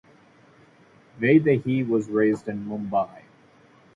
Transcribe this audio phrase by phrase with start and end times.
[1.19, 3.21] Vaidehi was raised in Mumbai.